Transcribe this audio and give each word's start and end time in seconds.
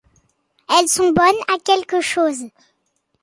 Elles 0.67 0.87
sont 0.87 1.11
bonnes 1.13 1.43
à 1.47 1.59
quelque 1.63 2.01
chose 2.01 2.45